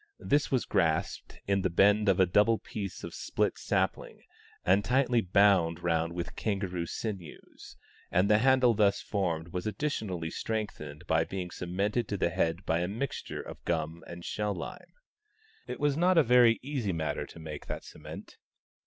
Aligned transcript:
This 0.17 0.49
was 0.49 0.65
grasped 0.65 1.41
in 1.45 1.61
the 1.61 1.69
bend 1.69 2.09
of 2.09 2.19
a 2.19 2.25
doubled 2.25 2.63
piece 2.63 3.03
of 3.03 3.13
split 3.13 3.59
sapling, 3.59 4.23
and 4.65 4.83
tightly 4.83 5.21
bound 5.21 5.83
round 5.83 6.13
with 6.13 6.35
kangaroo 6.35 6.87
sinews; 6.87 7.77
and 8.09 8.27
the 8.27 8.39
handle 8.39 8.73
thus 8.73 8.99
formed 8.99 9.49
was 9.49 9.67
additionally 9.67 10.31
strengthened 10.31 11.05
by 11.05 11.23
being 11.23 11.51
cemented 11.51 12.07
to 12.07 12.17
the 12.17 12.31
head 12.31 12.65
by 12.65 12.79
a 12.79 12.87
mixture 12.87 13.43
of 13.43 13.63
gum 13.63 14.03
and 14.07 14.25
shell 14.25 14.55
lime. 14.55 14.91
It 15.67 15.79
was 15.79 15.95
not 15.95 16.17
a 16.17 16.23
very 16.23 16.59
easy 16.63 16.91
matter 16.93 17.27
to 17.27 17.39
make 17.39 17.67
that 17.67 17.83
cement. 17.83 18.37